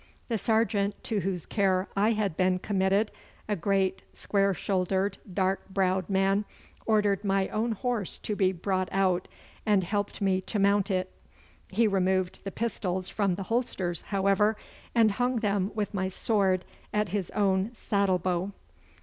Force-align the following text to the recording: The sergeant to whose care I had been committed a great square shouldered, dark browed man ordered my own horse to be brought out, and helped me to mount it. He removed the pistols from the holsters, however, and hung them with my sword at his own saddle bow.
The 0.29 0.39
sergeant 0.39 1.03
to 1.03 1.19
whose 1.19 1.45
care 1.45 1.87
I 1.95 2.13
had 2.13 2.35
been 2.35 2.57
committed 2.57 3.11
a 3.47 3.55
great 3.55 4.01
square 4.13 4.51
shouldered, 4.51 5.19
dark 5.31 5.69
browed 5.69 6.09
man 6.09 6.43
ordered 6.87 7.23
my 7.23 7.49
own 7.49 7.73
horse 7.73 8.17
to 8.17 8.35
be 8.35 8.51
brought 8.51 8.89
out, 8.91 9.27
and 9.63 9.83
helped 9.83 10.19
me 10.19 10.41
to 10.41 10.57
mount 10.57 10.89
it. 10.89 11.11
He 11.67 11.85
removed 11.87 12.43
the 12.43 12.51
pistols 12.51 13.09
from 13.09 13.35
the 13.35 13.43
holsters, 13.43 14.01
however, 14.01 14.57
and 14.95 15.11
hung 15.11 15.35
them 15.35 15.69
with 15.75 15.93
my 15.93 16.07
sword 16.07 16.65
at 16.91 17.09
his 17.09 17.29
own 17.35 17.69
saddle 17.75 18.17
bow. 18.17 18.53